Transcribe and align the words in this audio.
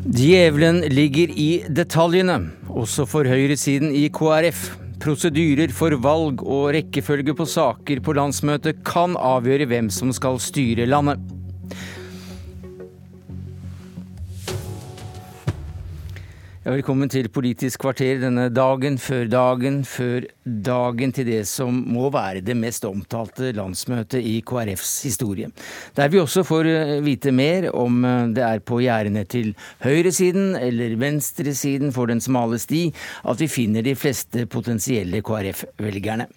Djevelen 0.00 0.78
ligger 0.88 1.28
i 1.36 1.64
detaljene, 1.68 2.38
også 2.72 3.04
for 3.04 3.28
høyresiden 3.28 3.90
i 3.92 4.06
KrF. 4.08 4.70
Prosedyrer 5.00 5.72
for 5.76 5.92
valg 6.00 6.40
og 6.40 6.70
rekkefølge 6.72 7.34
på 7.36 7.44
saker 7.44 8.00
på 8.04 8.14
landsmøtet 8.16 8.80
kan 8.88 9.12
avgjøre 9.20 9.68
hvem 9.68 9.90
som 9.92 10.08
skal 10.16 10.40
styre 10.40 10.88
landet. 10.88 11.20
Velkommen 16.70 17.10
til 17.10 17.26
Politisk 17.34 17.80
kvarter 17.82 18.20
denne 18.22 18.44
dagen 18.54 18.94
før 19.02 19.24
dagen 19.30 19.80
før 19.88 20.26
dagen 20.44 21.10
til 21.16 21.26
det 21.26 21.40
som 21.50 21.80
må 21.90 22.10
være 22.14 22.44
det 22.46 22.54
mest 22.58 22.84
omtalte 22.86 23.50
landsmøtet 23.56 24.22
i 24.22 24.36
KrFs 24.46 24.92
historie. 25.02 25.48
Der 25.96 26.12
vi 26.12 26.20
også 26.22 26.44
får 26.46 26.68
eh, 26.70 26.92
vite 27.02 27.32
mer 27.34 27.70
om 27.74 28.04
eh, 28.04 28.28
det 28.36 28.44
er 28.46 28.62
på 28.62 28.78
gjerdene 28.84 29.24
til 29.26 29.50
høyresiden 29.82 30.54
eller 30.60 30.94
venstresiden 31.00 31.90
for 31.96 32.06
den 32.06 32.22
smale 32.22 32.60
sti 32.62 32.84
at 33.26 33.42
vi 33.42 33.50
finner 33.50 33.82
de 33.82 33.96
fleste 33.98 34.46
potensielle 34.46 35.24
KrF-velgerne. 35.26 36.28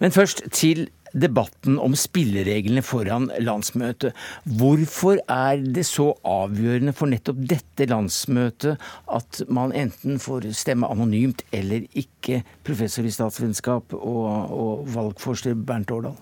Men 0.00 0.14
først 0.14 0.46
til 0.56 0.86
debatten 1.16 1.78
om 1.82 1.96
spillereglene 1.96 2.84
foran 2.84 3.30
landsmøtet. 3.42 4.16
Hvorfor 4.58 5.20
er 5.32 5.62
det 5.64 5.86
så 5.88 6.10
avgjørende 6.26 6.94
for 6.96 7.10
nettopp 7.10 7.40
dette 7.52 7.88
landsmøtet 7.90 8.82
at 9.06 9.42
man 9.48 9.74
enten 9.76 10.20
får 10.22 10.50
stemme 10.56 10.88
anonymt 10.90 11.44
eller 11.56 11.88
ikke? 11.96 12.42
Professor 12.66 13.06
i 13.06 13.14
statsvitenskap 13.14 13.94
og, 13.96 14.28
og 14.52 14.86
valgforsker 14.92 15.56
Bernt 15.66 15.92
Årdal. 15.94 16.16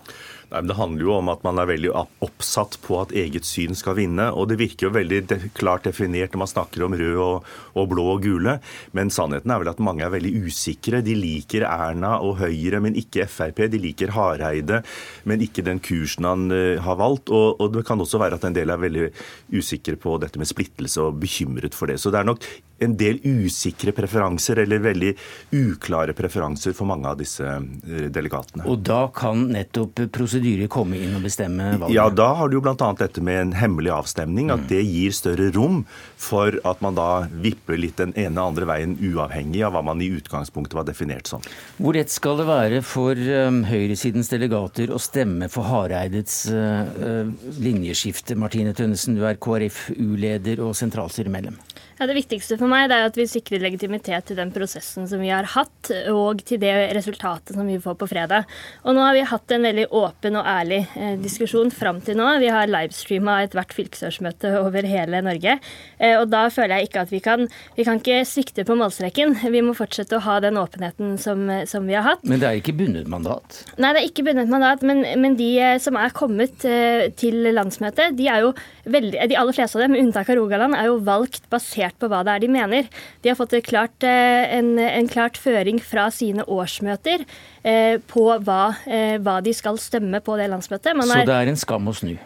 Nei, 0.51 0.61
men 0.61 0.67
Det 0.69 0.77
handler 0.77 1.03
jo 1.03 1.13
om 1.17 1.29
at 1.33 1.41
man 1.45 1.59
er 1.59 1.69
veldig 1.69 1.91
oppsatt 2.23 2.77
på 2.85 2.99
at 3.01 3.13
eget 3.17 3.47
syn 3.47 3.75
skal 3.77 3.97
vinne. 3.97 4.29
og 4.31 4.49
Det 4.49 4.59
virker 4.61 4.87
jo 4.87 4.93
veldig 4.95 5.21
de 5.27 5.37
klart 5.57 5.87
definert 5.89 6.33
når 6.33 6.43
man 6.43 6.51
snakker 6.51 6.85
om 6.85 6.95
rød 6.95 7.17
og, 7.17 7.49
og, 7.73 7.89
blå 7.89 8.05
og 8.13 8.21
gule. 8.23 8.59
Men 8.93 9.11
sannheten 9.11 9.51
er 9.51 9.63
vel 9.63 9.71
at 9.73 9.81
mange 9.83 10.05
er 10.05 10.13
veldig 10.13 10.45
usikre. 10.45 11.01
De 11.05 11.15
liker 11.17 11.65
Erna 11.67 12.19
og 12.21 12.37
Høyre, 12.43 12.79
men 12.79 12.95
ikke 12.95 13.27
Frp. 13.27 13.65
De 13.71 13.81
liker 13.81 14.13
Hareide, 14.15 14.83
men 15.29 15.43
ikke 15.45 15.65
den 15.65 15.81
kursen 15.83 16.27
han 16.27 16.47
uh, 16.53 16.81
har 16.83 16.99
valgt. 16.99 17.31
Og, 17.33 17.59
og, 17.59 17.73
det 17.75 17.85
kan 17.87 18.01
også 18.01 18.21
være 18.21 18.39
at 18.39 18.47
en 18.47 18.55
del 18.55 18.71
er 18.71 18.81
veldig 18.81 19.09
usikre 19.55 19.97
på 19.99 20.17
dette 20.21 20.41
med 20.41 20.49
splittelse 20.49 21.01
og 21.03 21.19
bekymret 21.21 21.77
for 21.77 21.91
det. 21.91 21.99
Så 22.01 22.13
det 22.13 22.21
er 22.21 22.29
nok 22.31 22.45
en 22.79 22.95
del 22.97 23.19
usikre 23.23 23.93
preferanser, 23.95 24.59
eller 24.65 24.81
veldig 24.83 25.13
uklare 25.55 26.13
preferanser 26.17 26.75
for 26.75 26.89
mange 26.89 27.09
av 27.09 27.19
disse 27.19 27.43
uh, 27.45 28.07
delegatene. 28.11 28.65
Og 28.69 28.83
da 28.85 29.05
kan 29.15 29.47
nettopp 29.53 30.05
prosedyrer 30.15 30.69
komme 30.71 30.99
inn 30.99 31.15
og 31.17 31.25
bestemme 31.25 31.71
valget? 31.75 31.95
Ja, 31.95 32.09
da 32.11 32.31
har 32.39 32.51
du 32.51 32.57
jo 32.57 32.63
bl.a. 32.65 32.91
dette 32.99 33.23
med 33.23 33.41
en 33.41 33.53
hemmelig 33.55 33.93
avstemning. 33.95 34.51
At 34.53 34.65
mm. 34.65 34.69
det 34.71 34.81
gir 34.83 35.15
større 35.15 35.49
rom 35.55 35.83
for 36.19 36.59
at 36.67 36.83
man 36.83 36.97
da 36.97 37.09
vipper 37.31 37.79
litt 37.79 37.99
den 38.01 38.15
ene 38.19 38.41
og 38.41 38.53
andre 38.53 38.69
veien, 38.69 38.97
uavhengig 38.99 39.63
av 39.65 39.75
hva 39.75 39.83
man 39.85 40.03
i 40.03 40.11
utgangspunktet 40.17 40.77
var 40.77 40.87
definert 40.87 41.29
som. 41.31 41.43
Hvor 41.79 41.95
rett 41.97 42.11
skal 42.13 42.41
det 42.41 42.47
være 42.49 42.83
for 42.85 43.15
um, 43.15 43.63
høyresidens 43.69 44.31
delegater 44.31 44.91
å 44.93 45.01
stemme 45.01 45.49
for 45.51 45.67
Hareides 45.69 46.43
uh, 46.51 46.83
uh, 46.99 47.51
linjeskifte? 47.61 48.37
Martine 48.39 48.75
Tønnesen, 48.75 49.17
du 49.17 49.25
er 49.27 49.39
KrFU-leder 49.41 50.63
og 50.65 50.75
sentralstyremedlem. 50.77 51.59
Ja, 51.95 52.09
Det 52.09 52.17
viktigste 52.17 52.57
for 52.59 52.67
meg 52.67 52.91
er 52.91 53.05
at 53.07 53.15
vi 53.15 53.23
sikrer 53.29 53.61
legitimitet 53.63 54.25
til 54.27 54.35
den 54.35 54.49
prosessen 54.51 55.05
som 55.07 55.21
vi 55.23 55.29
har 55.31 55.47
hatt, 55.53 55.91
og 56.11 56.41
til 56.43 56.59
det 56.59 56.73
resultatet 56.95 57.55
som 57.55 57.67
vi 57.69 57.77
får 57.79 57.95
på 58.01 58.09
fredag. 58.11 58.49
Og 58.83 58.97
nå 58.97 59.03
har 59.05 59.15
vi 59.15 59.21
hatt 59.29 59.53
en 59.55 59.63
veldig 59.63 59.85
åpen 59.95 60.35
og 60.35 60.49
ærlig 60.49 60.81
eh, 60.99 61.13
diskusjon 61.21 61.71
fram 61.71 62.01
til 62.03 62.19
nå. 62.19 62.27
Vi 62.43 62.49
har 62.51 62.67
livestreama 62.67 63.37
ethvert 63.45 63.71
fylkesårsmøte 63.77 64.51
over 64.59 64.83
hele 64.83 65.21
Norge. 65.23 65.55
Eh, 65.95 66.17
og 66.19 66.27
da 66.33 66.49
føler 66.51 66.81
jeg 66.81 66.89
ikke 66.89 67.05
at 67.05 67.13
vi 67.15 67.21
kan 67.23 67.47
Vi 67.75 67.83
kan 67.87 68.01
ikke 68.01 68.25
svikte 68.27 68.65
på 68.67 68.75
målstreken. 68.75 69.37
Vi 69.51 69.61
må 69.63 69.75
fortsette 69.77 70.17
å 70.17 70.23
ha 70.25 70.39
den 70.43 70.59
åpenheten 70.59 71.15
som, 71.21 71.47
som 71.67 71.87
vi 71.87 71.95
har 71.95 72.03
hatt. 72.09 72.27
Men 72.27 72.43
det 72.43 72.49
er 72.49 72.59
ikke 72.59 72.75
bundet 72.75 73.07
mandat? 73.11 73.61
Nei, 73.79 73.93
det 73.95 74.01
er 74.01 74.09
ikke 74.09 74.27
bundet 74.27 74.51
mandat. 74.51 74.83
Men, 74.83 75.03
men 75.21 75.39
de 75.39 75.49
eh, 75.63 75.77
som 75.79 75.95
er 75.99 76.11
kommet 76.15 76.59
til 76.59 77.39
landsmøtet, 77.55 78.17
de 78.19 78.27
er 78.31 78.43
jo 78.43 78.53
veldig 78.91 79.29
De 79.31 79.37
aller 79.39 79.55
fleste 79.55 79.79
av 79.79 79.85
dem, 79.85 79.95
med 79.95 80.03
unntak 80.03 80.29
av 80.29 80.39
Rogaland, 80.41 80.75
er 80.75 80.89
jo 80.89 80.99
valgt 81.05 81.47
basert 81.51 81.84
basert 81.85 81.99
på 81.99 82.09
hva 82.09 82.23
det 82.25 82.35
er 82.35 82.43
de 82.43 82.49
mener. 82.51 82.87
De 83.21 83.29
har 83.29 83.37
fått 83.37 83.55
klart, 83.65 84.03
eh, 84.03 84.57
en, 84.57 84.77
en, 84.79 85.07
klart 85.07 85.37
føring 85.37 85.79
fra 85.81 86.09
sine 86.11 86.43
årsmøter 86.43 87.25
eh, 87.63 87.97
på 87.99 88.25
hva, 88.45 88.75
eh, 88.85 89.17
hva, 89.19 89.41
de 89.41 89.53
skal 89.53 89.77
stemme 89.77 90.21
på 90.21 90.37
det 90.37 90.49
landsmøtet. 90.49 90.95
Man 90.95 91.07
Så 91.07 91.25
det 91.25 91.35
er 91.35 91.51
en 91.51 91.59
skam 91.59 91.87
å 91.87 91.93
snu? 91.95 92.17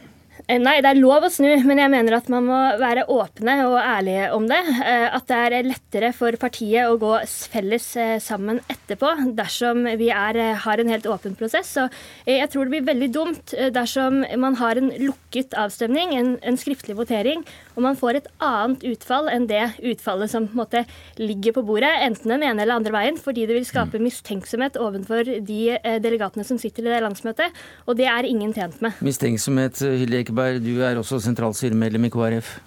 Eh, 0.49 0.57
nei, 0.57 0.79
det 0.81 0.89
er 0.89 0.97
lov 0.97 1.27
å 1.27 1.29
snu, 1.29 1.47
men 1.69 1.77
jeg 1.77 1.91
mener 1.93 2.15
at 2.17 2.29
man 2.33 2.47
må 2.47 2.57
være 2.81 3.03
åpne 3.13 3.53
og 3.67 3.75
ærlige 3.77 4.29
om 4.33 4.47
det. 4.49 4.57
Eh, 4.81 5.05
at 5.13 5.27
det 5.29 5.37
er 5.37 5.67
lettere 5.67 6.09
for 6.17 6.33
partiet 6.41 6.89
å 6.89 6.95
gå 6.97 7.11
felles 7.53 7.85
eh, 8.01 8.15
sammen 8.23 8.57
etterpå 8.65 9.11
dersom 9.37 9.85
vi 9.99 10.09
er, 10.09 10.39
har 10.63 10.81
en 10.81 10.89
helt 10.89 11.05
åpen 11.05 11.35
prosess. 11.37 11.75
Så 11.77 11.85
jeg 12.25 12.49
tror 12.49 12.65
det 12.65 12.73
blir 12.73 12.87
veldig 12.87 13.09
dumt 13.13 13.53
dersom 13.75 14.23
man 14.41 14.57
har 14.57 14.79
en 14.81 14.89
lukket 14.97 15.53
avstemning, 15.53 16.15
en, 16.17 16.31
en 16.41 16.57
skriftlig 16.57 16.97
votering, 16.97 17.45
og 17.77 17.85
man 17.85 17.99
får 17.99 18.17
et 18.17 18.31
annet 18.41 18.87
utfall 18.89 19.29
enn 19.29 19.45
det 19.49 19.61
utfallet 19.85 20.33
som 20.33 20.49
måte 20.57 20.81
ligger 21.21 21.59
på 21.59 21.65
bordet, 21.67 21.91
enten 22.07 22.33
den 22.33 22.47
ene 22.47 22.65
eller 22.65 22.79
andre 22.79 22.95
veien, 22.95 23.21
fordi 23.21 23.45
det 23.45 23.59
vil 23.59 23.69
skape 23.69 24.01
mm. 24.01 24.07
mistenksomhet 24.07 24.81
overfor 24.81 25.29
de 25.45 25.61
delegatene 26.01 26.47
som 26.47 26.57
sitter 26.61 26.87
i 26.87 26.95
det 26.95 27.03
landsmøtet, 27.05 27.61
og 27.85 28.01
det 28.01 28.09
er 28.09 28.27
ingen 28.27 28.55
tjent 28.57 28.81
med. 28.81 28.97
Mistenksomhet, 29.05 29.83
Hilde 29.85 30.23
Ekeberg 30.23 30.38
Solberg, 30.39 30.61
du 30.63 30.79
er 30.79 30.95
også 30.95 31.17
sentralstyremedlem 31.19 32.05
i 32.07 32.09
KrF. 32.13 32.59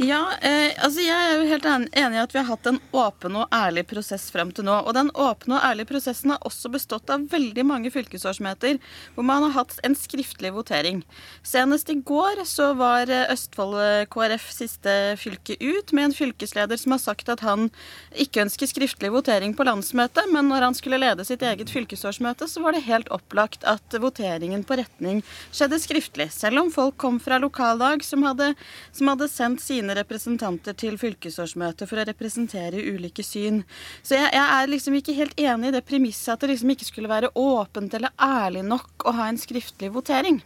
Ja, 0.00 0.32
eh, 0.40 0.72
altså 0.80 1.02
jeg 1.04 1.12
er 1.12 1.34
jo 1.36 1.48
helt 1.50 1.66
enig 1.68 2.16
i 2.16 2.20
at 2.22 2.32
vi 2.32 2.38
har 2.40 2.46
hatt 2.48 2.68
en 2.70 2.78
åpen 2.96 3.34
og 3.36 3.50
ærlig 3.52 3.84
prosess 3.90 4.30
frem 4.32 4.48
til 4.54 4.64
nå. 4.64 4.78
Og 4.88 4.94
den 4.96 5.10
åpne 5.12 5.58
og 5.58 5.66
ærlige 5.68 5.90
prosessen 5.90 6.32
har 6.32 6.46
også 6.48 6.70
bestått 6.72 7.12
av 7.12 7.26
veldig 7.28 7.64
mange 7.68 7.92
fylkesårsmøter 7.92 8.78
hvor 9.12 9.26
man 9.28 9.44
har 9.44 9.52
hatt 9.58 9.76
en 9.84 9.96
skriftlig 9.98 10.54
votering. 10.54 11.02
Senest 11.44 11.92
i 11.92 11.98
går 12.00 12.40
så 12.48 12.70
var 12.78 13.12
eh, 13.12 13.28
Østfold 13.34 13.76
eh, 13.82 14.06
KrF 14.08 14.46
siste 14.56 14.94
fylke 15.20 15.58
ut 15.60 15.92
med 15.92 16.08
en 16.08 16.16
fylkesleder 16.16 16.80
som 16.80 16.96
har 16.96 17.02
sagt 17.04 17.28
at 17.28 17.44
han 17.44 17.68
ikke 18.16 18.46
ønsker 18.46 18.72
skriftlig 18.72 19.12
votering 19.12 19.52
på 19.52 19.68
landsmøtet, 19.68 20.32
men 20.32 20.48
når 20.48 20.70
han 20.70 20.78
skulle 20.78 21.02
lede 21.02 21.28
sitt 21.28 21.44
eget 21.44 21.68
fylkesårsmøte, 21.68 22.48
så 22.48 22.64
var 22.64 22.72
det 22.72 22.86
helt 22.88 23.12
opplagt 23.12 23.68
at 23.68 24.00
voteringen 24.00 24.64
på 24.64 24.80
retning 24.80 25.20
skjedde 25.52 25.82
skriftlig. 25.84 26.30
Selv 26.32 26.64
om 26.64 26.72
folk 26.72 26.96
kom 26.96 27.20
fra 27.20 27.36
lokallag 27.42 28.00
som 28.06 28.24
hadde, 28.24 28.54
som 28.96 29.12
hadde 29.12 29.28
sendt 29.28 29.60
sine 29.60 29.81
sine 29.82 29.96
representanter 29.98 30.76
til 30.78 30.96
fylkesårsmøtet 31.00 31.90
for 31.90 31.98
å 31.98 32.06
representere 32.06 32.82
ulike 32.94 33.24
syn. 33.26 33.62
Så 34.02 34.16
jeg, 34.16 34.30
jeg 34.32 34.46
er 34.46 34.70
liksom 34.70 34.96
ikke 34.98 35.16
helt 35.18 35.38
enig 35.40 35.72
i 35.72 35.76
det 35.76 35.84
premisset 35.88 36.36
at 36.36 36.44
det 36.44 36.54
liksom 36.54 36.72
ikke 36.74 36.88
skulle 36.88 37.10
være 37.10 37.32
åpent 37.38 37.98
eller 37.98 38.14
ærlig 38.22 38.64
nok 38.68 39.08
å 39.08 39.16
ha 39.18 39.28
en 39.28 39.40
skriftlig 39.40 39.92
votering. 39.94 40.40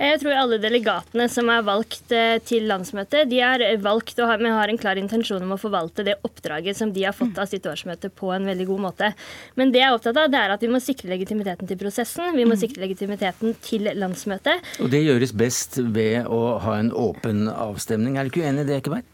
Jeg 0.00 0.20
tror 0.22 0.36
alle 0.36 0.58
delegatene 0.62 1.26
som 1.28 1.50
er 1.52 1.64
valgt 1.66 2.12
eh, 2.16 2.38
til 2.46 2.64
landsmøtet, 2.70 3.28
de 3.30 3.40
er 3.44 3.64
valgt 3.84 4.18
og 4.20 4.30
har, 4.30 4.40
har, 4.40 4.72
en 4.72 4.80
klar 4.80 5.00
intensjon 5.00 5.44
om 5.44 5.54
å 5.56 5.60
forvalte 5.60 6.06
det 6.06 6.16
oppdraget 6.26 6.78
som 6.78 6.92
de 6.94 7.04
har 7.04 7.16
fått 7.16 7.38
av 7.40 7.50
sitt 7.50 7.66
årsmøte 7.68 8.08
på 8.16 8.32
en 8.34 8.48
veldig 8.48 8.66
god 8.70 8.84
måte. 8.86 9.12
Men 9.60 9.74
det 9.74 9.82
jeg 9.82 9.90
er 9.90 9.98
opptatt 9.98 10.20
av, 10.20 10.30
det 10.32 10.40
er 10.40 10.54
at 10.54 10.64
vi 10.64 10.72
må 10.72 10.80
sikre 10.82 11.12
legitimiteten 11.12 11.68
til 11.68 11.80
prosessen. 11.80 12.32
Vi 12.36 12.46
må 12.48 12.56
mm. 12.56 12.62
sikre 12.62 12.84
legitimiteten 12.86 13.56
til 13.64 13.90
landsmøtet. 14.00 14.64
Og 14.80 14.90
det 14.92 15.04
gjøres 15.04 15.36
best 15.36 15.80
ved 15.94 16.28
å 16.28 16.58
ha 16.64 16.78
en 16.80 16.92
åpen 16.96 17.46
avstemning. 17.52 18.16
Er 18.16 18.26
du 18.26 18.32
ikke 18.32 18.46
uenig 18.46 18.64
i 18.64 18.70
det, 18.70 18.80
Ekeberg? 18.80 19.06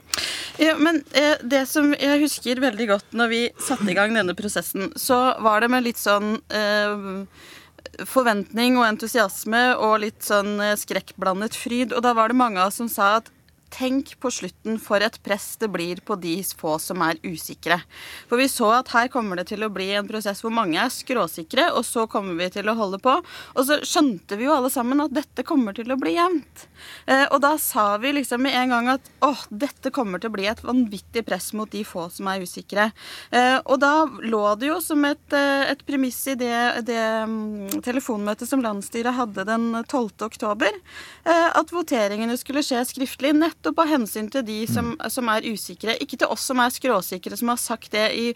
Ja, 0.63 0.77
men 0.81 1.03
eh, 1.13 1.37
det 1.45 1.67
som 1.69 1.91
jeg 1.93 2.23
husker 2.23 2.63
veldig 2.63 2.87
godt 2.89 3.17
når 3.17 3.33
vi 3.33 3.43
satte 3.61 3.91
i 3.93 3.97
gang 3.97 4.15
denne 4.17 4.37
prosessen, 4.39 4.89
så 4.97 5.19
var 5.45 5.61
det 5.61 5.71
med 5.73 5.85
litt 5.85 6.01
sånn 6.01 6.39
eh, 6.49 7.13
forventning 8.09 8.79
og 8.81 8.87
entusiasme 8.89 9.63
og 9.77 10.01
litt 10.05 10.27
sånn 10.27 10.59
eh, 10.63 10.77
skrekkblandet 10.79 11.57
fryd. 11.59 11.95
Og 11.97 12.05
da 12.07 12.15
var 12.17 12.33
det 12.33 12.39
mange 12.39 12.61
av 12.61 12.71
oss 12.71 12.81
som 12.83 12.91
sa 12.93 13.17
at 13.21 13.31
tenk 13.73 14.15
på 14.21 14.31
slutten 14.31 14.79
for 14.83 15.03
et 15.05 15.19
press 15.25 15.55
det 15.61 15.69
blir 15.73 16.01
på 16.07 16.17
de 16.21 16.37
få 16.57 16.77
som 16.83 17.03
er 17.05 17.19
usikre. 17.25 17.79
For 18.31 18.41
vi 18.41 18.49
så 18.51 18.71
at 18.79 18.93
her 18.95 19.11
kommer 19.13 19.41
det 19.41 19.49
til 19.51 19.65
å 19.67 19.71
bli 19.73 19.91
en 19.97 20.09
prosess 20.09 20.43
hvor 20.45 20.55
mange 20.55 20.79
er 20.81 20.93
skråsikre, 20.93 21.69
og 21.77 21.85
så 21.87 22.07
kommer 22.11 22.37
vi 22.39 22.49
til 22.55 22.69
å 22.71 22.77
holde 22.79 23.01
på. 23.03 23.17
Og 23.57 23.69
så 23.69 23.81
skjønte 23.87 24.39
vi 24.39 24.47
jo 24.47 24.55
alle 24.55 24.71
sammen 24.73 25.03
at 25.05 25.15
dette 25.15 25.45
kommer 25.47 25.77
til 25.77 25.91
å 25.93 25.99
bli 26.01 26.17
jevnt. 26.17 26.67
Eh, 27.07 27.25
og 27.31 27.41
da 27.45 27.55
sa 27.61 27.97
vi 28.03 28.15
liksom 28.17 28.45
med 28.47 28.57
en 28.57 28.75
gang 28.75 28.91
at 28.97 29.11
åh, 29.25 29.47
dette 29.51 29.93
kommer 29.95 30.23
til 30.23 30.31
å 30.31 30.37
bli 30.37 30.49
et 30.51 30.63
vanvittig 30.65 31.25
press 31.27 31.53
mot 31.57 31.71
de 31.73 31.83
få 31.87 32.09
som 32.13 32.31
er 32.31 32.45
usikre. 32.47 32.91
Eh, 33.31 33.59
og 33.65 33.81
da 33.83 34.07
lå 34.07 34.45
det 34.61 34.71
jo 34.71 34.81
som 34.85 35.05
et, 35.09 35.27
eh, 35.37 35.67
et 35.73 35.85
premiss 35.87 36.23
i 36.33 36.37
det, 36.39 36.87
det 36.87 37.01
um, 37.27 37.67
telefonmøtet 37.85 38.49
som 38.49 38.63
landsstyret 38.65 39.17
hadde 39.17 39.47
den 39.49 39.69
12. 39.83 40.27
oktober, 40.27 40.75
at 41.27 41.71
voteringene 41.73 42.37
skulle 42.39 42.63
skje 42.65 42.81
skriftlig. 42.87 43.33
nettopp 43.37 43.66
nettopp 43.67 43.83
av 43.83 43.91
hensyn 43.91 44.29
til 44.31 44.45
de 44.47 44.59
som, 44.71 44.93
mm. 44.95 45.11
som, 45.11 45.29
er 45.29 45.47
usikre. 45.47 45.97
Ikke 45.99 46.19
til 46.21 46.31
oss 46.31 46.47
som 46.47 46.61
er 46.63 46.71
skråsikre, 46.71 47.37
som 47.37 47.51
har 47.51 47.59
sagt 47.59 47.93
det 47.93 48.07
i 48.15 48.27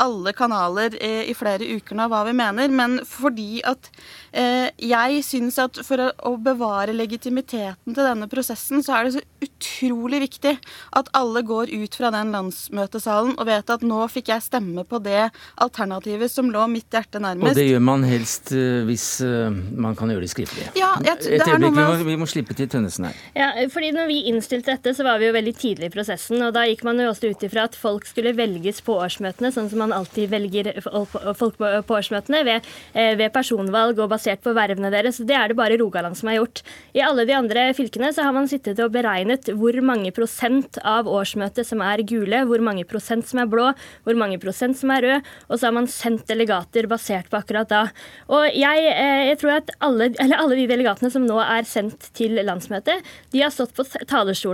alle 0.00 0.32
kanaler 0.32 0.96
i, 0.98 1.30
i 1.30 1.34
flere 1.34 1.64
uker 1.76 1.96
nå, 1.96 2.08
hva 2.10 2.24
vi 2.26 2.34
mener, 2.34 2.70
men 2.70 2.98
fordi 3.06 3.62
at 3.66 3.90
eh, 4.32 4.70
jeg 4.82 5.22
syns 5.26 5.58
at 5.62 5.80
for 5.86 6.02
å, 6.02 6.10
å, 6.26 6.36
bevare 6.40 6.94
legitimiteten 6.96 7.94
til 7.94 8.06
denne 8.06 8.28
prosessen, 8.30 8.82
så 8.82 8.96
er 8.96 9.06
det 9.06 9.18
så 9.18 9.22
utrolig 9.44 10.22
viktig 10.24 10.56
at 10.96 11.10
alle 11.16 11.42
går 11.46 11.70
ut 11.70 11.96
fra 11.96 12.10
den 12.14 12.32
landsmøtesalen 12.34 13.36
og 13.36 13.48
vet 13.48 13.70
at 13.70 13.84
nå 13.86 14.02
fikk 14.10 14.32
jeg 14.32 14.44
stemme 14.44 14.84
på 14.88 15.00
det 15.04 15.28
alternativet 15.60 16.32
som 16.32 16.50
lå 16.50 16.66
mitt 16.72 16.90
hjerte 16.90 17.20
nærmest. 17.22 17.54
Og 17.54 17.60
det 17.60 17.68
gjør 17.68 17.84
man 17.84 18.06
helst 18.08 18.52
uh, 18.56 18.82
hvis 18.88 19.06
uh, 19.24 19.50
man 19.50 19.96
kan 19.98 20.10
gjøre 20.12 20.24
det 20.24 20.32
skriftlig. 20.32 20.70
Ja, 20.78 20.94
jeg, 21.04 21.18
Et 21.20 21.44
øyeblikk, 21.44 21.76
vi, 21.76 21.84
må, 21.84 22.10
vi 22.10 22.18
må 22.24 22.28
slippe 22.30 22.56
til 22.56 22.70
Tønnesen 22.72 23.10
her. 23.10 23.20
Ja, 23.36 23.50
fordi 23.72 23.92
når 23.94 24.10
vi 24.10 24.20
innstilte 24.30 24.69
dette, 24.70 24.94
så 24.96 25.04
var 25.06 25.20
vi 25.20 25.28
jo 25.28 25.34
veldig 25.36 25.54
tidlig 25.58 25.90
i 25.90 25.92
prosessen. 25.92 26.40
Og 26.46 26.54
da 26.56 26.64
gikk 26.68 26.84
man 26.86 27.00
jo 27.00 27.10
også 27.10 27.30
ut 27.32 27.44
ifra 27.46 27.66
at 27.68 27.76
folk 27.78 28.06
skulle 28.08 28.32
velges 28.38 28.80
på 28.86 28.96
årsmøtene, 29.02 29.50
sånn 29.54 29.70
som 29.72 29.82
man 29.82 29.94
alltid 29.94 30.30
velger 30.32 30.70
folk 30.80 31.58
på 31.58 31.96
årsmøtene, 31.96 32.42
ved, 32.46 32.68
eh, 32.94 33.14
ved 33.18 33.32
personvalg 33.34 33.98
og 34.00 34.10
basert 34.12 34.42
på 34.44 34.54
vervene 34.56 34.92
deres. 34.92 35.20
Det 35.20 35.36
er 35.36 35.50
det 35.50 35.58
bare 35.58 35.78
Rogaland 35.80 36.16
som 36.18 36.30
har 36.30 36.40
gjort. 36.40 36.62
I 36.94 37.04
alle 37.04 37.26
de 37.28 37.36
andre 37.36 37.68
fylkene 37.76 38.12
så 38.14 38.24
har 38.26 38.34
man 38.36 38.48
sittet 38.50 38.80
og 38.82 38.92
beregnet 38.94 39.50
hvor 39.58 39.76
mange 39.84 40.12
prosent 40.14 40.78
av 40.86 41.08
årsmøtet 41.10 41.66
som 41.66 41.82
er 41.84 42.04
gule, 42.06 42.44
hvor 42.46 42.62
mange 42.64 42.86
prosent 42.88 43.28
som 43.28 43.42
er 43.42 43.50
blå, 43.50 43.70
hvor 44.04 44.18
mange 44.18 44.40
prosent 44.42 44.78
som 44.78 44.92
er 44.94 45.06
rød, 45.06 45.30
og 45.48 45.58
så 45.58 45.68
har 45.68 45.76
man 45.76 45.90
sendt 45.90 46.26
delegater 46.30 46.88
basert 46.90 47.30
på 47.30 47.40
akkurat 47.40 47.70
da. 47.70 47.82
Og 48.30 48.46
jeg, 48.54 48.86
eh, 48.94 49.28
jeg 49.30 49.40
tror 49.42 49.56
at 49.58 49.74
alle, 49.80 50.10
alle 50.20 50.58
de 50.58 50.68
delegatene 50.70 51.10
som 51.12 51.26
nå 51.26 51.38
er 51.42 51.68
sendt 51.68 52.10
til 52.16 52.38
landsmøtet, 52.46 53.04
de 53.32 53.42
har 53.42 53.52
stått 53.54 53.74
på 53.76 53.86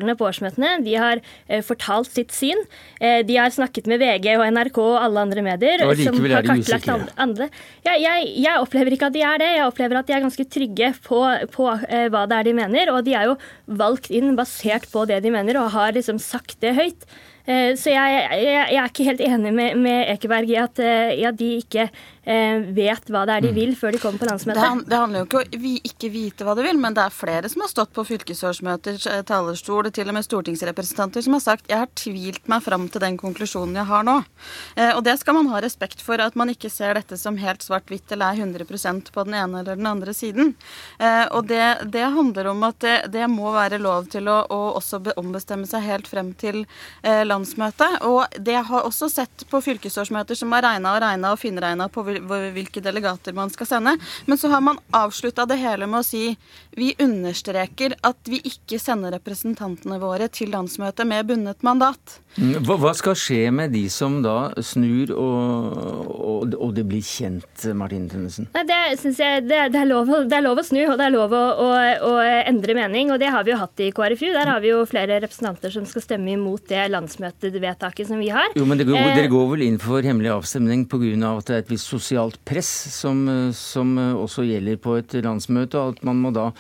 talerstolene 0.06 0.16
på 0.16 0.26
årsmøtene, 0.26 0.84
de 0.84 0.94
har 0.96 1.20
eh, 1.48 1.62
fortalt 1.62 2.10
sitt 2.10 2.32
syn, 2.32 2.58
eh, 3.00 3.24
de 3.26 3.36
har 3.36 3.50
snakket 3.50 3.86
med 3.86 4.00
VG 4.00 4.36
og 4.36 4.46
NRK 4.52 4.78
og 4.78 4.98
alle 5.02 5.20
andre 5.26 5.42
medier. 5.42 5.84
Og 5.84 5.96
likevel 5.96 6.32
er 6.32 6.46
de 6.46 6.58
usikre. 6.60 6.98
Andre. 7.16 7.48
Ja, 7.84 7.96
jeg, 7.96 8.32
jeg, 8.42 8.60
opplever 8.60 8.92
ikke 8.92 9.10
at 9.10 9.16
de 9.16 9.22
er 9.22 9.38
det. 9.38 9.52
Jeg 9.56 9.66
opplever 9.66 10.00
at 10.00 10.06
de 10.06 10.16
er 10.16 10.24
ganske 10.24 10.48
trygge 10.48 10.92
på, 11.02 11.22
på 11.52 11.70
hva 12.10 12.26
det 12.26 12.40
er 12.40 12.48
de 12.48 12.56
mener, 12.56 12.92
og 12.92 13.04
de 13.06 13.14
er 13.14 13.30
jo 13.30 13.38
valgt 13.66 14.10
inn 14.10 14.36
basert 14.36 14.88
på 14.92 15.06
det 15.06 15.22
de 15.24 15.32
mener, 15.32 15.58
og 15.60 15.72
har 15.74 15.96
liksom 15.96 16.20
sagt 16.22 16.60
det 16.62 16.76
høyt. 16.76 17.08
Så 17.46 17.92
jeg, 17.92 18.14
jeg, 18.42 18.42
jeg, 18.42 18.78
er 18.80 18.88
ikke 18.90 19.04
helt 19.06 19.20
enig 19.22 19.52
med, 19.54 19.76
med 19.78 20.08
Ekeberg 20.16 20.50
i 20.50 20.56
at, 20.58 20.80
i 21.14 21.22
at 21.28 21.36
de 21.38 21.52
ikke 21.60 21.84
Eh, 21.86 22.15
vet 22.26 23.10
hva 23.12 23.22
det 23.28 23.36
er 23.36 23.44
de 23.44 23.50
mm. 23.52 23.58
vil 23.60 23.74
før 23.78 23.94
de 23.94 24.00
kommer 24.02 24.18
på 24.18 24.26
landsmøtet. 24.26 24.58
Det, 24.58 24.90
det 24.90 24.98
handler 24.98 25.22
jo 25.22 25.26
ikke 25.28 25.38
om 25.38 25.66
å 25.68 25.72
ikke 25.90 26.10
vite 26.10 26.46
hva 26.46 26.56
de 26.58 26.64
vil, 26.66 26.80
men 26.82 26.96
det 26.96 27.04
er 27.04 27.14
flere 27.14 27.50
som 27.52 27.62
har 27.62 27.70
stått 27.70 27.92
på 27.94 28.04
fylkesårsmøters 28.08 29.06
eh, 29.12 29.22
talerstol, 29.26 29.90
til 29.94 30.10
og 30.10 30.16
med 30.16 30.26
stortingsrepresentanter, 30.26 31.22
som 31.22 31.36
har 31.36 31.44
sagt 31.44 31.70
jeg 31.70 31.78
har 31.84 31.92
tvilt 31.94 32.50
meg 32.50 32.64
fram 32.64 32.88
til 32.90 33.04
den 33.04 33.18
konklusjonen 33.20 33.78
jeg 33.78 33.88
har 33.90 34.06
nå. 34.06 34.16
Eh, 34.74 34.90
og 34.96 35.04
det 35.06 35.14
skal 35.20 35.38
man 35.38 35.50
ha 35.52 35.60
respekt 35.62 36.02
for, 36.02 36.18
at 36.22 36.38
man 36.38 36.50
ikke 36.50 36.70
ser 36.72 36.98
dette 36.98 37.18
som 37.20 37.38
helt 37.38 37.62
svart-hvitt 37.62 38.10
eller 38.16 38.34
er 38.34 38.42
100% 38.46 39.12
på 39.14 39.26
den 39.28 39.38
ene 39.38 39.62
eller 39.62 39.78
den 39.78 39.86
andre 39.86 40.14
siden. 40.16 40.54
Og 41.36 41.46
det, 41.48 41.62
det 41.92 42.04
handler 42.14 42.48
om 42.50 42.62
at 42.66 42.78
det, 42.82 42.94
det, 43.12 43.26
må 43.30 43.50
være 43.54 43.78
lov 43.82 44.08
til 44.10 44.28
å, 44.30 44.38
å 44.52 44.58
også 44.78 45.00
ombestemme 45.18 45.68
seg 45.68 45.84
helt 45.86 46.08
frem 46.10 46.32
til 46.38 46.62
landsmøtet. 47.02 48.00
Og 48.08 48.38
det 48.38 48.56
har 48.68 48.86
også 48.86 49.08
sett 49.12 49.46
på 49.50 49.60
fylkesårsmøter 49.64 50.38
som 50.38 50.54
har 50.56 50.64
regna 50.66 50.94
og 50.96 51.02
regna 51.04 51.32
og 51.34 51.40
finregna 51.42 51.88
på 51.92 52.04
hvilke 52.20 52.82
delegater 52.84 53.36
man 53.36 53.52
skal 53.52 53.70
sende. 53.70 53.96
Men 54.26 54.40
så 54.40 54.50
har 54.52 54.64
man 54.64 54.80
avslutta 54.96 55.46
det 55.48 55.60
hele 55.60 55.88
med 55.90 56.02
å 56.02 56.06
si 56.06 56.36
vi 56.76 56.92
understreker 57.00 57.96
at 58.04 58.28
vi 58.28 58.42
ikke 58.44 58.78
sender 58.80 59.14
representantene 59.16 59.98
våre 60.02 60.28
til 60.32 60.52
landsmøtet 60.52 61.08
med 61.08 61.28
bundet 61.30 61.64
mandat. 61.66 62.20
Mm, 62.36 62.58
hva, 62.68 62.76
hva 62.76 62.92
skal 62.96 63.16
skje 63.16 63.48
med 63.54 63.72
de 63.72 63.86
som 63.92 64.18
da 64.24 64.50
snur 64.60 65.12
og, 65.16 66.10
og, 66.12 66.56
og 66.60 66.74
det 66.76 66.84
blir 66.88 67.00
kjent, 67.00 67.64
Martine 67.76 68.10
Tønnesen? 68.12 68.50
Det 68.52 68.66
det, 69.46 69.60
det, 69.72 69.80
er 69.80 69.88
lov, 69.88 70.10
det, 70.28 70.36
er 70.36 70.44
lov, 70.44 70.60
å 70.60 70.64
snu, 70.66 70.82
og 70.84 70.96
det 71.00 71.06
er 71.06 71.14
lov 71.14 71.32
å, 71.36 71.42
å, 71.64 71.68
å, 72.08 72.12
endre 72.20 72.76
mening. 72.76 73.12
Og 73.14 73.20
det 73.22 73.30
har 73.32 73.46
vi 73.46 73.54
jo 73.54 73.60
hatt 73.60 73.82
i 73.82 73.90
KrFU. 73.94 74.28
Der 74.34 74.50
har 74.52 74.60
vi 74.64 74.72
jo 74.72 74.82
flere 74.88 75.18
representanter 75.24 75.72
som 75.72 75.86
skal 75.88 76.04
stemme 76.04 76.34
imot 76.34 76.68
det 76.70 76.86
landsmøtevedtaket 76.92 78.10
som 78.10 78.20
vi 78.22 78.30
har. 78.34 78.52
Jo, 78.58 78.66
men 78.68 78.82
går, 78.82 78.98
eh, 79.00 79.14
Dere 79.16 79.32
går 79.32 79.48
vel 79.54 79.66
inn 79.68 79.80
for 79.82 80.04
hemmelig 80.04 80.34
avstemning 80.36 80.86
pga. 80.90 81.32
at 81.36 81.48
det 81.48 81.56
er 81.56 81.64
et 81.64 81.72
visst 81.72 81.90
sosialt 82.06 82.38
press 82.46 82.68
som, 82.94 83.24
som 83.56 83.96
også 83.98 84.46
gjelder 84.46 84.78
på 84.78 84.94
et 85.00 85.16
landsmøte, 85.26 85.80
og 85.80 85.96
at 85.96 86.04
man 86.06 86.20
må 86.22 86.30
da 86.34 86.52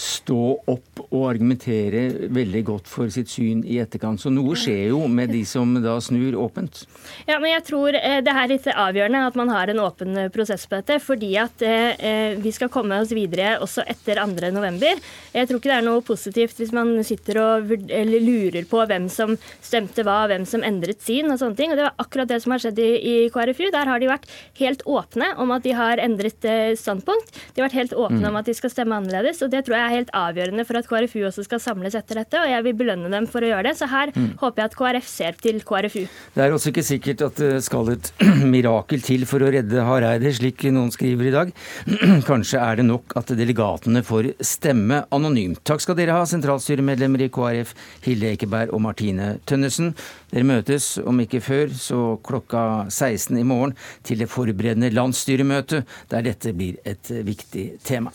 stå 0.00 0.42
opp 0.70 1.02
og 1.10 1.24
argumentere 1.28 2.28
veldig 2.32 2.62
godt 2.64 2.88
for 2.88 3.10
sitt 3.12 3.28
syn 3.28 3.60
i 3.68 3.76
etterkant. 3.82 4.22
Så 4.22 4.32
noe 4.32 4.56
skjer 4.58 4.94
jo 4.94 5.02
med 5.10 5.32
de 5.34 5.42
som 5.48 5.74
da 5.82 5.98
snur 6.00 6.38
åpent. 6.40 6.84
Ja, 7.28 7.36
men 7.42 7.52
jeg 7.52 7.64
tror 7.68 7.96
eh, 7.98 8.20
det 8.24 8.32
er 8.32 8.48
litt 8.50 8.68
avgjørende 8.70 9.26
at 9.28 9.36
man 9.36 9.52
har 9.52 9.70
en 9.70 9.82
åpen 9.84 10.16
eh, 10.16 10.30
prosess 10.32 10.64
på 10.70 10.78
dette. 10.78 10.96
Fordi 11.04 11.34
at 11.42 11.64
eh, 11.66 12.38
vi 12.40 12.52
skal 12.56 12.72
komme 12.72 13.00
oss 13.02 13.12
videre 13.16 13.58
også 13.60 13.84
etter 13.90 14.22
2.11. 14.22 15.02
Jeg 15.34 15.50
tror 15.50 15.60
ikke 15.60 15.72
det 15.72 15.76
er 15.76 15.86
noe 15.86 16.04
positivt 16.06 16.62
hvis 16.62 16.72
man 16.76 16.94
sitter 17.06 17.42
og 17.42 17.74
lurer 17.90 18.64
på 18.70 18.84
hvem 18.88 19.10
som 19.12 19.36
stemte 19.60 20.04
hva, 20.06 20.22
hvem 20.30 20.48
som 20.48 20.64
endret 20.66 21.04
syn 21.04 21.28
og 21.28 21.42
sånne 21.42 21.60
ting. 21.60 21.74
Og 21.74 21.80
det 21.80 21.88
var 21.90 22.00
akkurat 22.00 22.32
det 22.32 22.40
som 22.44 22.56
har 22.56 22.64
skjedd 22.64 22.80
i, 22.80 22.90
i 22.96 23.16
KrFU. 23.34 23.66
Der 23.74 23.92
har 23.92 24.00
de 24.00 24.08
vært 24.08 24.30
helt 24.62 24.86
åpne 24.88 25.34
om 25.40 25.52
at 25.52 25.66
de 25.66 25.76
har 25.76 26.00
endret 26.00 26.48
standpunkt. 26.80 27.36
De 27.52 27.60
har 27.60 27.68
vært 27.68 27.80
helt 27.82 27.96
åpne 27.96 28.24
mm. 28.24 28.30
om 28.32 28.40
at 28.40 28.48
de 28.48 28.56
skal 28.56 28.72
stemme 28.72 28.96
annerledes. 28.96 29.44
og 29.44 29.52
det 29.52 29.66
tror 29.66 29.76
jeg 29.76 29.89
er 29.90 29.98
helt 29.98 30.12
avgjørende 30.16 30.64
for 30.68 30.78
at 30.78 30.88
KrFU 30.88 31.24
også 31.28 31.44
skal 31.46 31.62
samles 31.62 31.96
etter 31.98 32.20
dette, 32.22 32.38
og 32.38 32.48
jeg 32.50 32.64
vil 32.66 32.76
belønne 32.78 33.10
dem 33.12 33.26
for 33.30 33.44
å 33.44 33.50
gjøre 33.50 33.66
det. 33.68 33.74
Så 33.80 33.88
her 33.90 34.12
mm. 34.14 34.28
håper 34.40 34.62
jeg 34.62 34.70
at 34.70 34.76
KrF 34.78 35.10
ser 35.10 35.38
til 35.42 35.60
KrFU. 35.66 36.04
Det 36.36 36.44
er 36.44 36.54
også 36.54 36.72
ikke 36.72 36.86
sikkert 36.86 37.24
at 37.26 37.40
det 37.40 37.64
skal 37.66 37.92
et 37.94 38.12
mirakel 38.54 39.02
til 39.04 39.26
for 39.28 39.42
å 39.44 39.50
redde 39.52 39.84
Hareide, 39.86 40.32
slik 40.36 40.64
noen 40.70 40.92
skriver 40.94 41.30
i 41.30 41.34
dag. 41.34 41.52
Kanskje 42.30 42.62
er 42.62 42.80
det 42.80 42.86
nok 42.88 43.16
at 43.18 43.34
delegatene 43.38 44.04
får 44.06 44.32
stemme 44.46 45.02
anonymt. 45.14 45.62
Takk 45.66 45.84
skal 45.84 45.98
dere 45.98 46.16
ha, 46.18 46.24
sentralstyremedlemmer 46.28 47.26
i 47.26 47.30
KrF 47.32 47.74
Hilde 48.06 48.34
Ekeberg 48.34 48.74
og 48.76 48.84
Martine 48.86 49.34
Tønnesen. 49.50 49.94
Dere 50.30 50.46
møtes, 50.46 50.92
om 51.02 51.20
ikke 51.22 51.42
før, 51.42 51.74
så 51.74 52.00
klokka 52.26 52.86
16 52.88 53.40
i 53.40 53.46
morgen 53.46 53.76
til 54.06 54.22
det 54.22 54.30
forberedende 54.30 54.92
landsstyremøtet, 54.94 55.86
der 56.12 56.26
dette 56.26 56.54
blir 56.56 56.78
et 56.86 57.10
viktig 57.26 57.72
tema. 57.86 58.14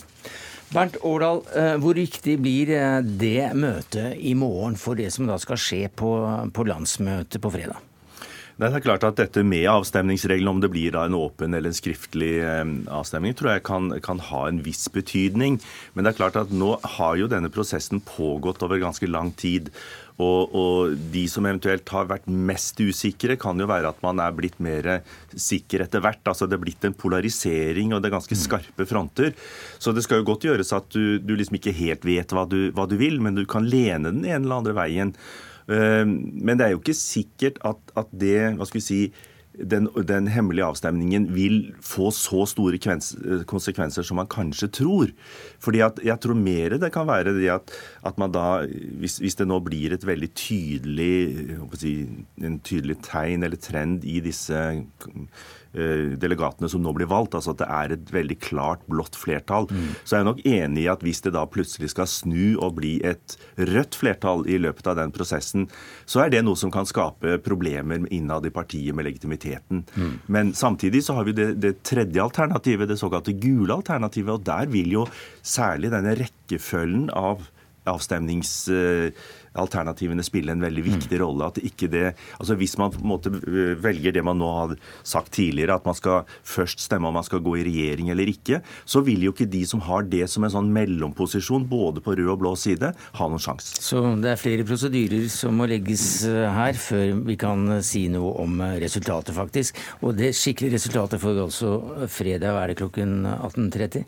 Bernt 0.73 0.97
Årdal, 1.05 1.43
eh, 1.55 1.75
hvor 1.81 1.97
viktig 1.97 2.39
blir 2.41 2.71
eh, 2.73 3.01
det 3.05 3.51
møtet 3.55 4.17
i 4.17 4.33
morgen 4.37 4.77
for 4.79 4.97
det 4.97 5.11
som 5.13 5.27
da 5.29 5.37
skal 5.41 5.59
skje 5.61 5.83
på, 5.93 6.15
på 6.51 6.65
landsmøtet 6.67 7.41
på 7.43 7.51
fredag? 7.53 7.83
Det 8.55 8.69
er 8.71 8.79
klart 8.79 9.03
at 9.03 9.17
dette 9.19 9.41
med 9.43 9.65
avstemningsreglene, 9.67 10.47
om 10.47 10.61
det 10.63 10.69
blir 10.71 10.95
en 10.95 11.17
åpen 11.17 11.51
eller 11.53 11.73
en 11.73 11.75
skriftlig 11.75 12.37
eh, 12.39 12.63
avstemning, 12.87 13.35
tror 13.35 13.51
jeg 13.51 13.65
kan, 13.67 13.89
kan, 14.03 14.21
ha 14.31 14.45
en 14.47 14.61
viss 14.63 14.87
betydning. 14.87 15.59
Men 15.93 16.07
det 16.07 16.13
er 16.13 16.19
klart 16.21 16.39
at 16.39 16.53
nå 16.55 16.77
har 16.95 17.19
jo 17.19 17.27
denne 17.31 17.51
prosessen 17.51 17.99
pågått 17.99 18.63
over 18.63 18.79
ganske 18.79 19.11
lang 19.11 19.33
tid. 19.35 19.73
Og, 20.15 20.53
og, 20.55 20.93
de 21.11 21.25
som 21.27 21.43
eventuelt 21.43 21.89
har 21.91 22.07
vært 22.07 22.27
mest 22.31 22.79
usikre, 22.79 23.35
kan 23.39 23.59
jo 23.59 23.67
være 23.67 23.91
at 23.91 23.99
man 24.05 24.21
er 24.23 24.35
blitt 24.35 24.55
mer 24.63 25.01
sikker 25.29 25.83
etter 25.83 26.03
hvert. 26.03 26.23
Altså 26.23 26.47
Det 26.47 26.55
er 26.55 26.63
blitt 26.63 26.87
en 26.87 26.95
polarisering, 26.95 27.91
og 27.91 28.01
det 28.01 28.09
er 28.09 28.15
ganske 28.15 28.39
skarpe 28.39 28.87
fronter. 28.87 29.35
Så 29.79 29.91
det 29.95 30.05
skal 30.05 30.21
jo 30.21 30.29
godt 30.31 30.47
gjøres 30.47 30.71
at 30.75 30.87
du, 30.95 31.17
du 31.19 31.35
liksom 31.35 31.59
ikke 31.59 31.75
helt 31.75 32.07
vet 32.07 32.31
hva 32.31 32.45
du, 32.47 32.71
hva 32.75 32.87
du 32.87 32.95
vil, 33.01 33.19
men 33.23 33.35
du 33.35 33.43
kan 33.49 33.67
lene 33.67 34.13
den 34.13 34.23
ene 34.23 34.43
eller 34.45 34.61
andre 34.61 34.77
veien. 34.79 35.15
Eh, 35.67 36.03
men 36.07 36.55
det 36.55 36.69
er 36.69 36.75
jo 36.75 36.83
ikke 36.83 36.97
sikkert 36.97 37.59
at, 37.67 37.95
at 37.99 38.11
det 38.15 38.37
hva 38.55 38.67
skal 38.69 38.79
vi 38.79 38.87
si, 38.87 39.01
den, 39.59 39.87
den, 40.07 40.27
hemmelige 40.27 40.65
avstemningen 40.65 41.27
vil 41.35 41.73
få 41.83 42.11
så 42.13 42.45
store 42.49 42.79
konsekvenser 43.47 44.05
som 44.05 44.19
man 44.19 44.29
kanskje 44.31 44.71
tror. 44.79 45.11
Fordi 45.63 45.83
at 45.85 45.99
jeg 46.03 46.19
tror 46.21 46.39
mer 46.39 46.77
det 46.81 46.91
kan 46.93 47.07
være 47.07 47.35
det 47.37 47.49
at, 47.53 47.75
at 48.05 48.17
man 48.21 48.33
da, 48.35 48.65
hvis, 48.99 49.17
hvis, 49.23 49.37
det 49.39 49.47
nå 49.47 49.59
blir 49.65 49.95
et 49.95 50.07
veldig 50.07 50.31
tydelig 50.35 51.15
si, 51.79 51.97
en 52.41 52.59
tydelig 52.59 52.99
tegn 53.05 53.45
eller 53.47 53.61
trend 53.61 54.05
i 54.05 54.19
disse 54.23 54.59
Eh, 55.05 55.64
delegatene 55.75 56.69
som 56.71 56.83
nå 56.83 56.93
blir 56.95 57.09
valgt, 57.11 57.35
altså 57.37 57.53
at 57.53 57.61
det 57.61 57.69
er 57.69 57.95
et 57.95 58.11
veldig 58.13 58.37
klart 58.43 58.83
blått 58.91 59.17
flertall. 59.19 59.67
Mm. 59.69 59.89
Så 60.03 60.15
jeg 60.15 60.23
er 60.23 60.29
nok 60.29 60.43
enig 60.47 60.85
i 60.85 60.91
at 60.91 61.03
hvis 61.05 61.23
det 61.25 61.35
da 61.35 61.45
plutselig 61.49 61.91
skal 61.93 62.09
snu 62.09 62.55
og 62.55 62.77
bli 62.79 62.95
et 63.05 63.37
rødt 63.57 63.97
flertall 63.99 64.45
i 64.49 64.59
løpet 64.61 64.89
av 64.91 64.99
den 65.01 65.13
prosessen, 65.15 65.67
så 66.09 66.25
er 66.25 66.33
det 66.33 66.43
noe 66.45 66.59
som 66.59 66.73
kan 66.73 66.87
skape 66.89 67.37
problemer 67.45 68.05
innad 68.13 68.47
i 68.47 68.53
partiet 68.55 68.95
med 68.95 69.07
legitimiteten. 69.09 69.83
Mm. 69.95 70.13
Men 70.31 70.53
samtidig 70.57 71.03
så 71.05 71.17
har 71.19 71.27
vi 71.27 71.35
det, 71.37 71.49
det 71.63 71.77
tredje 71.87 72.23
alternativet, 72.23 72.89
det 72.89 72.99
såkalte 73.01 73.35
gule 73.37 73.75
alternativet, 73.75 74.33
og 74.35 74.45
der 74.47 74.71
vil 74.71 74.99
jo 74.99 75.07
særlig 75.45 75.91
denne 75.93 76.15
rekkefølgen 76.19 77.09
av 77.15 77.45
avstemningsalternativene 79.55 80.23
spille 80.25 80.53
en 80.53 80.63
veldig 80.63 80.83
viktig 80.85 81.19
rolle. 81.21 81.49
At 81.49 81.59
ikke 81.63 81.89
det, 81.91 82.15
altså 82.39 82.55
Hvis 82.55 82.77
man 82.77 82.91
på 82.91 83.01
en 83.01 83.09
måte 83.09 83.31
velger 83.81 84.13
det 84.13 84.23
man 84.23 84.37
nå 84.39 84.47
har 84.47 84.75
sagt 85.03 85.33
tidligere, 85.33 85.75
at 85.75 85.85
man 85.85 85.95
skal 85.95 86.25
først 86.43 86.79
stemme 86.79 87.07
om 87.07 87.15
man 87.15 87.23
skal 87.23 87.43
gå 87.43 87.57
i 87.57 87.65
regjering 87.65 88.09
eller 88.09 88.29
ikke, 88.29 88.61
så 88.85 89.01
vil 89.01 89.23
jo 89.23 89.33
ikke 89.33 89.49
de 89.49 89.65
som 89.65 89.81
har 89.81 90.03
det 90.03 90.27
som 90.29 90.43
en 90.43 90.53
sånn 90.53 90.71
mellomposisjon, 90.73 91.67
både 91.67 92.01
på 92.01 92.15
rød 92.15 92.31
og 92.35 92.39
blå 92.41 92.55
side, 92.55 92.91
ha 92.95 93.29
noen 93.29 93.41
sjanse. 93.41 93.79
Så 93.81 94.01
det 94.21 94.33
er 94.33 94.41
flere 94.41 94.67
prosedyrer 94.67 95.27
som 95.31 95.55
må 95.59 95.67
legges 95.69 96.25
her 96.25 96.77
før 96.79 97.15
vi 97.25 97.37
kan 97.39 97.79
si 97.85 98.07
noe 98.11 98.35
om 98.43 98.61
resultatet, 98.81 99.35
faktisk. 99.35 99.79
Og 100.01 100.15
det 100.17 100.33
skikkelige 100.37 100.77
resultatet 100.77 101.21
får 101.21 101.35
vi 101.35 101.43
også 101.45 101.73
fredag, 102.11 102.55
er 102.55 102.71
det 102.71 102.79
klokken 102.79 103.25
18.30. 103.25 104.05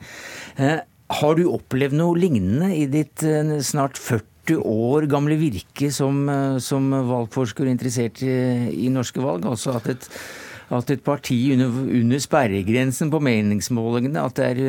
Har 1.17 1.37
du 1.37 1.45
opplevd 1.47 1.95
noe 1.95 2.17
lignende 2.19 2.73
i 2.75 2.83
ditt 2.91 3.23
snart 3.63 3.99
40 3.99 4.36
år 4.55 5.07
gamle 5.11 5.35
virke 5.39 5.89
som, 5.91 6.23
som 6.63 6.87
valgforsker 7.09 7.67
interessert 7.67 8.21
i, 8.23 8.31
i, 8.85 8.87
norske 8.93 9.19
valg? 9.23 9.43
Altså 9.49 9.75
at 9.75 9.89
et, 9.91 10.07
at 10.77 10.93
et 10.93 11.03
parti 11.03 11.37
under, 11.55 11.75
under, 11.99 12.23
sperregrensen 12.23 13.11
på 13.11 13.19
meningsmålingene, 13.23 14.23
at, 14.23 14.39
er, 14.39 14.63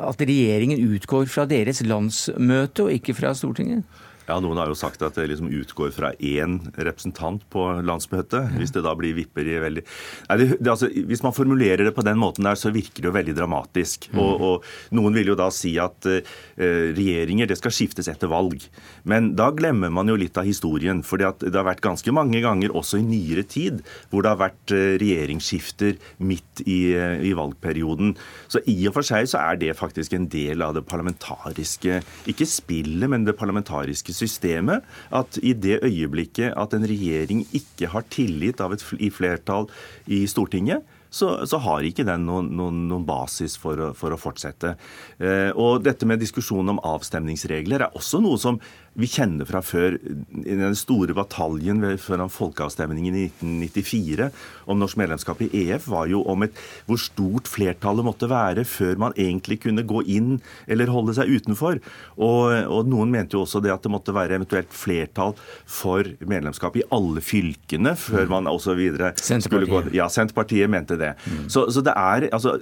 at 0.00 0.24
regjeringen 0.24 0.80
utgår 0.96 1.28
fra 1.28 1.44
deres 1.50 1.84
landsmøte 1.84 2.88
og 2.88 2.96
ikke 2.96 3.16
fra 3.20 3.34
Stortinget? 3.36 3.84
Ja, 4.24 4.38
Noen 4.40 4.56
har 4.56 4.70
jo 4.70 4.76
sagt 4.78 5.02
at 5.04 5.18
det 5.18 5.26
liksom 5.28 5.50
utgår 5.52 5.92
fra 5.92 6.12
én 6.16 6.56
representant 6.78 7.42
på 7.52 7.66
landsmøtet. 7.84 8.54
Hvis 8.56 8.72
det 8.72 8.84
da 8.86 8.94
blir 8.96 9.16
vipper 9.16 9.44
i 9.44 9.58
veldig 9.60 9.84
Nei, 9.84 10.36
det, 10.40 10.46
det, 10.58 10.70
altså, 10.70 10.88
Hvis 10.88 11.22
man 11.24 11.34
formulerer 11.36 11.84
det 11.84 11.94
på 11.96 12.04
den 12.06 12.18
måten 12.20 12.46
der, 12.46 12.56
så 12.58 12.72
virker 12.72 13.02
det 13.02 13.10
jo 13.10 13.14
veldig 13.16 13.34
dramatisk. 13.36 14.08
Mm. 14.12 14.20
Og, 14.22 14.44
og, 14.48 14.68
Noen 14.96 15.16
vil 15.16 15.32
jo 15.32 15.36
da 15.38 15.50
si 15.52 15.74
at 15.80 16.08
uh, 16.08 16.36
regjeringer 16.56 17.50
det 17.50 17.58
skal 17.60 17.74
skiftes 17.74 18.08
etter 18.10 18.30
valg. 18.32 18.64
Men 19.04 19.32
da 19.36 19.50
glemmer 19.54 19.92
man 19.92 20.08
jo 20.08 20.16
litt 20.18 20.38
av 20.40 20.48
historien. 20.48 21.02
For 21.04 21.20
det 21.20 21.52
har 21.52 21.68
vært 21.68 21.84
ganske 21.84 22.14
mange 22.14 22.40
ganger, 22.44 22.72
også 22.74 23.02
i 23.02 23.06
nyere 23.06 23.44
tid, 23.44 23.82
hvor 24.10 24.24
det 24.24 24.32
har 24.32 24.40
vært 24.46 24.74
uh, 24.74 24.96
regjeringsskifter 25.02 25.98
midt 26.24 26.64
i, 26.64 26.80
uh, 26.96 27.20
i, 27.20 27.34
valgperioden. 27.36 28.14
Så 28.48 28.62
i 28.70 28.78
og 28.88 28.96
for 28.96 29.06
seg 29.06 29.28
så 29.28 29.42
er 29.42 29.60
det 29.60 29.76
faktisk 29.76 30.16
en 30.16 30.30
del 30.32 30.64
av 30.64 30.76
det 30.76 30.86
parlamentariske 30.88 32.00
Ikke 32.30 32.46
spillet, 32.48 33.08
men 33.10 33.26
det 33.26 33.36
parlamentariske 33.36 34.13
systemet 34.14 34.84
at 35.14 35.38
i 35.42 35.54
det 35.54 35.80
øyeblikket 35.84 36.54
at 36.56 36.76
en 36.76 36.86
regjering 36.88 37.44
ikke 37.56 37.90
har 37.92 38.06
tillit 38.14 38.62
av 38.64 38.76
et 38.76 38.84
flertall 39.14 39.68
i 40.06 40.24
Stortinget, 40.30 40.84
så, 41.14 41.28
så, 41.46 41.60
har 41.62 41.86
ikke 41.86 42.06
den 42.06 42.24
noen, 42.26 42.48
noen, 42.58 42.80
noen 42.90 43.04
basis 43.06 43.54
for 43.60 43.78
å, 43.78 43.90
for 43.94 44.14
å 44.14 44.18
fortsette. 44.18 44.74
Eh, 45.22 45.50
og 45.54 45.84
dette 45.86 46.08
med 46.10 46.18
diskusjonen 46.22 46.74
om 46.74 46.80
avstemningsregler 46.94 47.86
er 47.86 47.94
også 47.94 48.18
noe 48.24 48.40
som 48.40 48.58
vi 48.94 49.08
kjenner 49.10 49.46
fra 49.48 49.60
før. 49.64 49.96
I 50.44 50.56
den 50.58 50.76
store 50.78 51.14
bataljen 51.16 51.82
foran 52.02 52.30
folkeavstemningen 52.32 53.16
i 53.18 53.24
1994 53.32 54.28
om 54.70 54.80
norsk 54.80 54.98
medlemskap 55.00 55.40
i 55.44 55.50
EF 55.64 55.88
var 55.90 56.08
jo 56.10 56.22
om 56.30 56.44
et, 56.46 56.58
hvor 56.86 57.00
stort 57.00 57.50
flertallet 57.50 58.06
måtte 58.06 58.28
være 58.30 58.64
før 58.68 59.00
man 59.02 59.16
egentlig 59.18 59.60
kunne 59.64 59.86
gå 59.86 60.04
inn 60.14 60.36
eller 60.70 60.92
holde 60.94 61.16
seg 61.18 61.32
utenfor. 61.32 61.80
Og, 62.16 62.54
og 62.70 62.90
noen 62.90 63.12
mente 63.14 63.38
jo 63.38 63.44
også 63.44 63.62
det 63.64 63.72
at 63.74 63.84
det 63.84 63.92
måtte 63.92 64.14
være 64.14 64.38
eventuelt 64.38 64.70
flertall 64.74 65.34
for 65.66 66.06
medlemskap 66.22 66.78
i 66.78 66.86
alle 66.94 67.24
fylkene 67.24 67.96
før 67.98 68.30
man 68.30 68.50
osv. 68.50 68.84
skulle 69.18 69.70
gå 69.70 69.82
Ja, 69.94 70.06
Senterpartiet 70.12 70.70
mente 70.70 70.98
det. 71.00 71.14
Mm. 71.26 71.48
Så, 71.50 71.66
så, 71.74 71.82
det 71.84 71.94
er 71.98 72.28
altså 72.30 72.58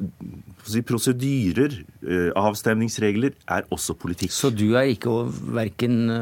Prosedyrer, 0.87 1.73
eh, 2.07 2.29
avstemningsregler, 2.39 3.35
er 3.51 3.65
også 3.75 3.97
politikk. 3.99 4.31
Så 4.31 4.53
du 4.55 4.77
er 4.79 4.93
ikke 4.93 5.25
verken 5.53 6.07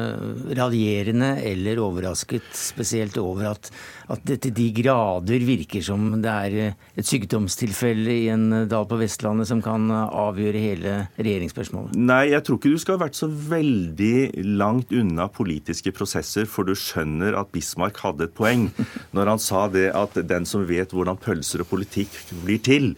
raljerende 0.57 1.33
eller 1.47 1.81
overrasket 1.83 2.47
spesielt 2.57 3.17
over 3.21 3.51
at, 3.51 3.71
at 4.13 4.23
det 4.27 4.39
til 4.45 4.55
de 4.57 4.67
grader 4.75 5.45
virker 5.45 5.83
som 5.85 6.07
det 6.23 6.31
er 6.31 6.57
eh, 6.65 6.77
et 6.99 7.07
sykdomstilfelle 7.07 8.15
i 8.25 8.29
en 8.33 8.47
eh, 8.61 8.67
dal 8.71 8.87
på 8.89 8.99
Vestlandet 9.01 9.49
som 9.49 9.61
kan 9.63 9.89
avgjøre 9.91 10.61
hele 10.61 10.95
regjeringsspørsmålet? 11.19 11.97
Nei, 11.99 12.31
jeg 12.31 12.45
tror 12.47 12.59
ikke 12.59 12.73
du 12.73 12.81
skal 12.81 12.97
ha 12.97 13.03
vært 13.05 13.19
så 13.19 13.29
veldig 13.29 14.45
langt 14.59 14.91
unna 14.95 15.27
politiske 15.31 15.93
prosesser, 15.95 16.49
for 16.49 16.67
du 16.67 16.73
skjønner 16.77 17.37
at 17.39 17.51
Bismarck 17.53 18.01
hadde 18.03 18.27
et 18.27 18.35
poeng 18.37 18.67
når 19.15 19.33
han 19.33 19.41
sa 19.41 19.67
det 19.71 19.89
at 19.97 20.17
den 20.27 20.47
som 20.49 20.65
vet 20.67 20.93
hvordan 20.95 21.19
pølser 21.21 21.63
og 21.63 21.71
politikk 21.71 22.13
blir 22.45 22.61
til, 22.63 22.93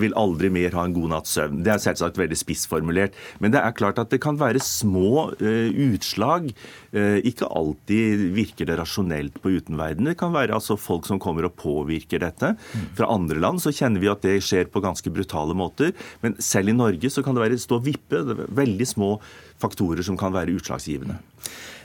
vil 0.00 0.14
aldri 0.18 0.50
mer 0.52 0.74
ha 0.78 0.86
en 0.86 0.94
god 0.94 1.10
natts 1.14 1.34
søvn. 1.36 1.62
Det 1.66 1.74
er 1.74 1.82
selvsagt 1.82 2.18
veldig 2.20 2.38
spissformulert, 2.38 3.16
men 3.42 3.52
det 3.54 3.60
er 3.62 3.76
klart 3.76 3.98
at 4.00 4.12
det 4.12 4.20
kan 4.22 4.38
være 4.40 4.62
små 4.62 5.30
uh, 5.40 5.70
utslag 5.90 6.30
lag. 6.30 6.50
Eh, 6.92 7.20
ikke 7.28 7.46
alltid 7.46 8.24
virker 8.34 8.66
det 8.66 8.78
rasjonelt 8.80 9.36
på 9.42 9.50
utenverdenen. 9.54 10.10
Det 10.10 10.18
kan 10.18 10.32
være 10.32 10.39
altså 10.48 10.78
folk 10.80 11.04
som 11.08 11.20
kommer 11.20 11.44
og 11.48 11.56
påvirker 11.60 12.22
dette. 12.24 12.54
Fra 12.96 13.10
andre 13.12 13.40
land 13.42 13.60
så 13.60 13.72
kjenner 13.74 14.00
vi 14.00 14.08
at 14.12 14.24
det 14.24 14.38
skjer 14.44 14.70
på 14.72 14.82
ganske 14.84 15.12
brutale 15.12 15.56
måter. 15.56 15.92
Men 16.24 16.38
selv 16.40 16.72
i 16.72 16.76
Norge 16.76 17.12
så 17.12 17.24
kan 17.26 17.36
det 17.36 17.44
være 17.44 17.60
stå 17.60 17.82
vippe. 17.84 18.24
Det 18.24 18.36
er 18.36 18.56
veldig 18.62 18.88
små 18.88 19.10
faktorer 19.60 20.02
som 20.06 20.16
kan 20.16 20.32
være 20.32 20.56
utslagsgivende. 20.56 21.20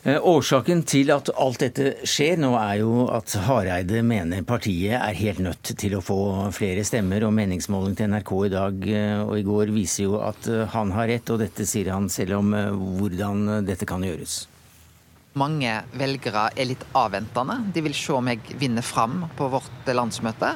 Eh, 0.06 0.20
årsaken 0.22 0.84
til 0.86 1.10
at 1.10 1.32
alt 1.34 1.64
dette 1.64 2.06
skjer 2.06 2.38
nå, 2.38 2.52
er 2.60 2.84
jo 2.84 3.08
at 3.10 3.32
Hareide 3.48 4.04
mener 4.06 4.46
partiet 4.46 5.00
er 5.00 5.18
helt 5.18 5.42
nødt 5.42 5.72
til 5.82 5.96
å 5.98 6.04
få 6.06 6.20
flere 6.54 6.84
stemmer. 6.86 7.26
Og 7.26 7.34
meningsmåling 7.34 7.98
til 7.98 8.14
NRK 8.14 8.34
i 8.46 8.52
dag 8.54 8.90
eh, 8.94 9.22
og 9.24 9.40
i 9.40 9.46
går 9.48 9.74
viser 9.74 10.06
jo 10.06 10.20
at 10.22 10.46
eh, 10.46 10.68
han 10.76 10.94
har 10.94 11.10
rett, 11.10 11.34
og 11.34 11.42
dette 11.42 11.66
sier 11.66 11.90
han 11.96 12.06
selv 12.14 12.38
om 12.38 12.54
hvordan 12.54 13.66
dette 13.66 13.90
kan 13.90 14.06
gjøres. 14.06 14.44
Mange 15.36 15.72
velgere 16.00 16.46
er 16.56 16.70
litt 16.70 16.84
avventende. 16.96 17.58
De 17.76 17.82
vil 17.84 17.96
se 17.98 18.14
om 18.16 18.28
jeg 18.32 18.56
vinner 18.60 18.86
fram 18.86 19.26
på 19.36 19.50
vårt 19.52 19.90
landsmøte. 19.92 20.54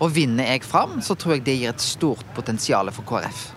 Og 0.00 0.12
vinner 0.14 0.52
jeg 0.52 0.62
fram, 0.62 1.00
så 1.02 1.18
tror 1.18 1.36
jeg 1.36 1.48
det 1.48 1.56
gir 1.58 1.72
et 1.72 1.82
stort 1.82 2.28
potensial 2.36 2.92
for 2.94 3.08
KrF 3.08 3.48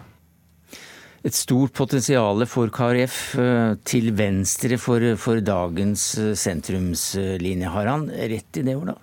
et 1.24 1.36
stort 1.36 1.72
potensial 1.72 2.44
for 2.52 2.72
KrF 2.74 3.18
eh, 3.40 3.76
til 3.88 4.10
venstre 4.18 4.76
for, 4.82 5.06
for 5.16 5.40
dagens 5.40 6.04
eh, 6.20 6.34
sentrumslinje. 6.36 7.70
Har 7.72 7.88
han 7.88 8.10
rett 8.12 8.60
i 8.60 8.66
det, 8.68 8.76
Ola? 8.76 8.98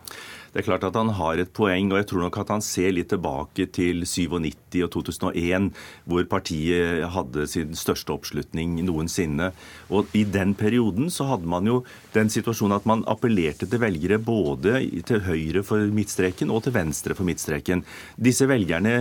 Det 0.51 0.63
er 0.63 0.67
klart 0.67 0.85
at 0.87 0.97
han 0.99 1.13
har 1.15 1.39
et 1.39 1.53
poeng, 1.55 1.93
og 1.93 2.01
jeg 2.01 2.09
tror 2.11 2.25
nok 2.25 2.39
at 2.43 2.51
han 2.51 2.65
ser 2.65 2.91
litt 2.97 3.11
tilbake 3.13 3.69
til 3.71 4.03
97 4.03 4.81
og 4.83 4.91
2001, 4.97 5.69
hvor 6.11 6.27
partiet 6.31 7.05
hadde 7.15 7.47
sin 7.51 7.77
største 7.79 8.15
oppslutning 8.17 8.81
noensinne. 8.87 9.53
Og 9.95 10.11
i 10.17 10.25
den 10.27 10.57
perioden 10.59 11.07
så 11.15 11.29
hadde 11.31 11.51
man 11.51 11.71
jo 11.71 11.81
den 12.17 12.33
situasjonen 12.33 12.79
at 12.81 12.89
man 12.91 13.07
appellerte 13.11 13.69
til 13.71 13.83
velgere 13.83 14.19
både 14.19 14.81
til 15.07 15.23
høyre 15.29 15.63
for 15.67 15.87
midtstreken 15.95 16.51
og 16.51 16.65
til 16.67 16.75
venstre 16.75 17.15
for 17.15 17.29
midtstreken. 17.29 17.85
Disse 18.19 18.51
velgerne 18.51 18.97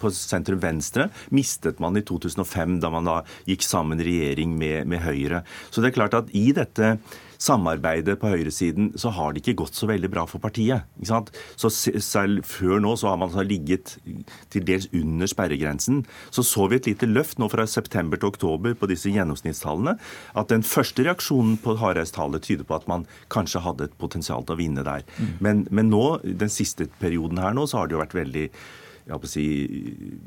på 0.00 0.12
sentrum 0.16 0.62
venstre 0.64 1.10
mistet 1.34 1.84
man 1.84 2.00
i 2.00 2.04
2005, 2.06 2.80
da 2.80 2.92
man 2.92 3.08
da 3.08 3.20
gikk 3.48 3.64
sammen 3.66 4.00
regjering 4.00 4.56
med, 4.56 4.88
med 4.88 5.04
Høyre. 5.04 5.44
Så 5.68 5.82
det 5.82 5.92
er 5.92 5.98
klart 6.00 6.16
at 6.16 6.32
i 6.36 6.48
dette 6.56 6.96
samarbeidet 7.38 8.18
på 8.18 8.32
høyresiden, 8.32 8.90
så 8.98 9.12
har 9.14 9.32
det 9.32 9.44
ikke 9.44 9.60
gått 9.62 9.78
så 9.78 9.86
veldig 9.90 10.10
bra 10.10 10.24
for 10.26 10.42
partiet. 10.42 10.86
Så 11.06 11.70
selv 11.70 12.42
før 12.48 12.82
nå 12.82 12.94
så 12.98 13.12
har 13.12 13.20
man 13.20 13.34
ligget 13.46 13.94
til 14.50 14.66
dels 14.66 14.88
under 14.90 15.30
sperregrensen. 15.30 16.02
Så 16.34 16.42
så 16.46 16.66
vi 16.68 16.80
et 16.80 16.90
lite 16.90 17.06
løft 17.06 17.38
nå 17.38 17.48
fra 17.52 17.66
september 17.70 18.18
til 18.18 18.32
oktober 18.32 18.74
på 18.78 18.90
disse 18.90 19.12
gjennomsnittstallene. 19.14 19.94
At 20.34 20.50
den 20.50 20.66
første 20.66 21.06
reaksjonen 21.06 21.60
på 21.62 21.76
Hareids 21.78 22.14
tallet 22.16 22.42
tyder 22.42 22.66
på 22.66 22.78
at 22.78 22.90
man 22.90 23.06
kanskje 23.32 23.62
hadde 23.62 23.88
et 23.88 23.96
potensial 24.02 24.42
til 24.42 24.56
å 24.56 24.60
vinne 24.60 24.86
der. 24.86 25.06
Mm. 25.18 25.32
Men, 25.44 25.64
men 25.70 25.94
nå, 25.94 26.04
den 26.26 26.52
siste 26.52 26.90
perioden 26.98 27.38
her 27.42 27.54
nå, 27.54 27.68
så 27.70 27.82
har 27.82 27.88
det 27.88 27.98
jo 27.98 28.02
vært 28.02 28.18
veldig 28.18 28.48
si, 29.28 29.44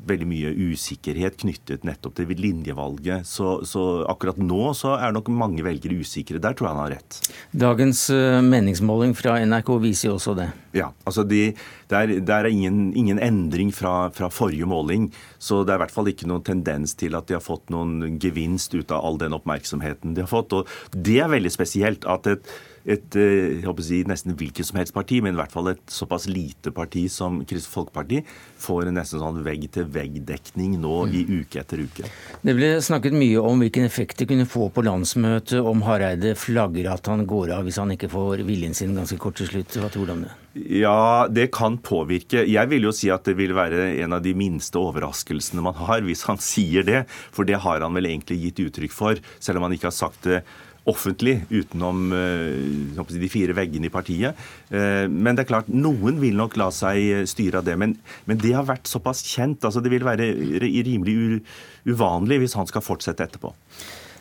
veldig 0.08 0.26
mye 0.26 0.52
usikkerhet 0.72 1.38
knyttet 1.42 1.84
nettopp 1.86 2.16
til 2.18 2.32
linjevalget. 2.34 3.26
Så, 3.28 3.60
så, 3.68 4.04
akkurat 4.10 4.40
nå 4.42 4.72
så 4.78 4.96
er 4.98 5.14
nok 5.14 5.30
mange 5.30 5.62
velgere 5.64 6.00
usikre. 6.02 6.40
Der 6.42 6.56
tror 6.56 6.68
jeg 6.68 6.74
han 6.74 6.82
har 6.82 6.94
rett. 6.96 7.20
Dagens 7.52 8.08
eh, 8.10 8.40
meningsmåling 8.42 9.14
fra 9.18 9.38
NRK 9.44 9.70
viser 9.82 10.10
jo 10.10 10.16
også 10.18 10.34
det. 10.38 10.48
Ja, 10.74 10.90
altså 11.06 11.24
de, 11.28 11.52
der, 11.92 12.16
der, 12.20 12.46
er 12.46 12.50
ingen, 12.50 12.90
ingen 12.98 13.20
endring 13.22 13.72
fra, 13.74 14.10
fra, 14.14 14.30
forrige 14.32 14.66
måling. 14.66 15.10
Så 15.38 15.62
det 15.62 15.74
er 15.74 15.80
i 15.80 15.84
hvert 15.84 15.94
fall 15.94 16.10
ikke 16.10 16.30
noen 16.30 16.44
tendens 16.46 16.96
til 16.98 17.16
at 17.18 17.28
de 17.28 17.38
har 17.38 17.44
fått 17.44 17.70
noen 17.72 18.18
gevinst 18.22 18.74
ut 18.74 18.90
av 18.90 19.04
all 19.06 19.20
den 19.20 19.36
oppmerksomheten 19.36 20.16
de 20.16 20.26
har 20.26 20.32
fått. 20.32 20.56
Og 20.56 20.68
det 20.96 21.20
er 21.22 21.32
veldig 21.32 21.52
spesielt 21.54 22.08
at 22.08 22.30
et 22.30 22.54
et 22.82 23.16
eh, 23.18 23.60
jeg 23.60 23.66
håper 23.66 23.84
å 23.84 23.86
si, 23.86 24.00
nesten 24.08 24.36
hvilket 24.38 24.66
som 24.68 24.80
helst 24.80 24.94
parti, 24.96 25.20
men 25.22 25.36
i 25.36 25.40
hvert 25.40 25.54
fall 25.54 25.72
et 25.72 25.82
såpass 25.92 26.26
lite 26.30 26.72
parti 26.74 27.04
som 27.12 27.40
Kristelig 27.46 27.72
Folkeparti, 27.72 28.22
får 28.62 28.90
en 28.90 28.98
nesten 28.98 29.22
sånn 29.22 29.42
vegg-til-vegg-dekning 29.46 30.76
nå 30.82 30.96
i 31.08 31.24
mm. 31.28 31.32
uke 31.42 31.62
etter 31.62 31.84
uke. 31.84 32.10
Det 32.42 32.56
ble 32.58 32.74
snakket 32.82 33.16
mye 33.16 33.42
om 33.42 33.62
hvilken 33.62 33.86
effekt 33.86 34.22
det 34.22 34.28
kunne 34.30 34.48
få 34.50 34.68
på 34.74 34.84
landsmøtet 34.86 35.60
om 35.60 35.84
Hareide 35.86 36.34
flagger 36.38 36.90
at 36.92 37.10
han 37.10 37.26
går 37.28 37.54
av 37.58 37.66
hvis 37.68 37.80
han 37.82 37.94
ikke 37.94 38.10
får 38.12 38.46
viljen 38.48 38.74
sin 38.76 38.96
ganske 38.98 39.18
kort 39.22 39.38
til 39.38 39.50
slutt. 39.50 39.78
Hva 39.78 39.92
tror 39.92 40.08
du 40.08 40.16
om 40.16 40.24
det? 40.26 40.32
Ja, 40.52 41.28
det 41.32 41.46
kan 41.54 41.78
påvirke. 41.80 42.42
Jeg 42.44 42.68
vil 42.68 42.84
jo 42.84 42.92
si 42.92 43.08
at 43.12 43.24
det 43.24 43.38
vil 43.38 43.54
være 43.56 43.86
en 44.04 44.18
av 44.18 44.20
de 44.24 44.34
minste 44.36 44.76
overraskelsene 44.76 45.64
man 45.64 45.78
har 45.78 46.04
hvis 46.04 46.26
han 46.28 46.40
sier 46.42 46.84
det. 46.84 47.06
For 47.32 47.48
det 47.48 47.62
har 47.64 47.80
han 47.80 47.96
vel 47.96 48.10
egentlig 48.10 48.42
gitt 48.42 48.60
uttrykk 48.66 48.92
for, 48.92 49.22
selv 49.40 49.60
om 49.60 49.68
han 49.68 49.78
ikke 49.78 49.88
har 49.88 49.96
sagt 49.96 50.28
det 50.28 50.42
offentlig 50.88 51.40
utenom 51.50 52.12
uh, 52.12 53.02
de 53.08 53.30
fire 53.32 53.54
veggene 53.56 53.88
i 53.88 53.92
partiet. 53.92 54.38
Uh, 54.72 55.06
men 55.08 55.36
det 55.36 55.44
er 55.44 55.50
klart, 55.52 55.70
noen 55.70 56.20
vil 56.22 56.38
nok 56.38 56.58
la 56.60 56.70
seg 56.74 57.26
styre 57.30 57.62
av 57.62 57.68
det. 57.68 57.78
Men, 57.78 57.96
men 58.26 58.40
det 58.42 58.54
har 58.56 58.68
vært 58.68 58.90
såpass 58.90 59.24
kjent. 59.26 59.64
altså 59.64 59.82
Det 59.84 59.92
vil 59.92 60.06
være 60.06 60.30
rimelig 60.62 61.42
uvanlig 61.88 62.42
hvis 62.42 62.56
han 62.58 62.70
skal 62.70 62.84
fortsette 62.84 63.26
etterpå. 63.26 63.54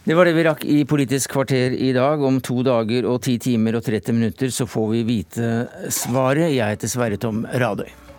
Det 0.01 0.15
var 0.17 0.25
det 0.25 0.33
vi 0.33 0.43
rakk 0.47 0.63
i 0.65 0.79
Politisk 0.89 1.35
kvarter 1.35 1.75
i 1.77 1.91
dag. 1.93 2.21
Om 2.25 2.39
to 2.41 2.63
dager 2.65 3.05
og 3.05 3.21
ti 3.25 3.37
timer 3.41 3.77
og 3.77 3.85
30 3.85 4.17
minutter 4.17 4.53
så 4.53 4.65
får 4.69 4.87
vi 4.95 5.03
vite 5.05 5.51
svaret. 5.93 6.49
Jeg 6.55 6.77
heter 6.77 6.89
Sverre 6.89 7.21
Tom 7.21 7.45
Radøy. 7.45 8.10